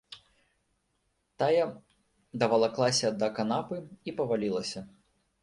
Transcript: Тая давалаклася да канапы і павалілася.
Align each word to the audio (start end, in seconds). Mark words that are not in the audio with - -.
Тая 1.43 1.65
давалаклася 2.45 3.13
да 3.25 3.31
канапы 3.37 3.75
і 4.07 4.17
павалілася. 4.23 4.79